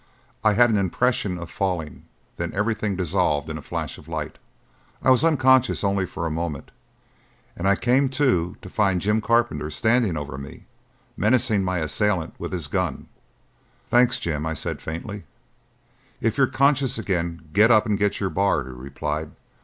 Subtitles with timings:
[0.43, 2.05] I had an impression of falling;
[2.37, 4.39] then everything dissolved in a flash of light.
[5.03, 6.71] I was unconscious only for a moment,
[7.55, 10.65] and I came to to find Jim Carpenter standing over me,
[11.15, 13.09] menacing my assailant with his gun.
[13.91, 15.23] "Thanks, Jim," I said faintly.
[16.19, 19.29] "If you're conscious again, get up and get your bar," he replied.